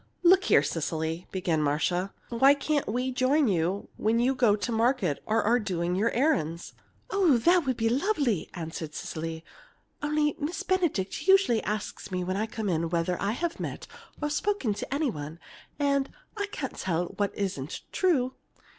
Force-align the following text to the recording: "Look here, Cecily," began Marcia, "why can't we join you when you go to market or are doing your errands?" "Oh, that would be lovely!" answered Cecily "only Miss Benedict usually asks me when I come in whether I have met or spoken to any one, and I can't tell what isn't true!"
"Look 0.23 0.45
here, 0.45 0.63
Cecily," 0.63 1.27
began 1.29 1.61
Marcia, 1.61 2.11
"why 2.29 2.55
can't 2.55 2.87
we 2.87 3.11
join 3.11 3.47
you 3.47 3.87
when 3.97 4.17
you 4.19 4.33
go 4.33 4.55
to 4.55 4.71
market 4.71 5.21
or 5.27 5.43
are 5.43 5.59
doing 5.59 5.93
your 5.95 6.09
errands?" 6.09 6.73
"Oh, 7.11 7.37
that 7.37 7.67
would 7.67 7.77
be 7.77 7.87
lovely!" 7.87 8.49
answered 8.55 8.95
Cecily 8.95 9.45
"only 10.01 10.35
Miss 10.39 10.63
Benedict 10.63 11.27
usually 11.27 11.63
asks 11.65 12.09
me 12.09 12.23
when 12.23 12.35
I 12.35 12.47
come 12.47 12.67
in 12.67 12.89
whether 12.89 13.15
I 13.21 13.33
have 13.33 13.59
met 13.59 13.85
or 14.19 14.31
spoken 14.31 14.73
to 14.73 14.91
any 14.91 15.11
one, 15.11 15.37
and 15.77 16.11
I 16.35 16.47
can't 16.47 16.75
tell 16.79 17.05
what 17.17 17.29
isn't 17.37 17.81
true!" 17.91 18.33